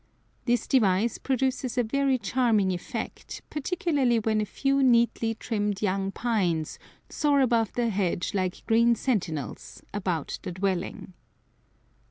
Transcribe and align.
This 0.45 0.65
device 0.65 1.19
produces 1.19 1.77
a 1.77 1.83
very 1.83 2.17
charming 2.17 2.71
effect, 2.71 3.43
particularly 3.51 4.17
when 4.17 4.41
a 4.41 4.47
few 4.47 4.81
neatly 4.81 5.35
trimmed 5.35 5.79
young 5.83 6.11
pines 6.11 6.79
soar 7.07 7.39
above 7.39 7.73
the 7.73 7.89
hedge 7.89 8.33
like 8.33 8.65
green 8.65 8.95
sentinels 8.95 9.83
about 9.93 10.39
the 10.41 10.53
dwelling. 10.53 11.13